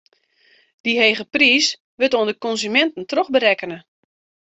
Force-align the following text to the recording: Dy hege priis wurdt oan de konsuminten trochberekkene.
Dy 0.85 0.93
hege 1.01 1.25
priis 1.35 1.67
wurdt 1.99 2.17
oan 2.17 2.29
de 2.29 2.35
konsuminten 2.45 3.03
trochberekkene. 3.11 3.77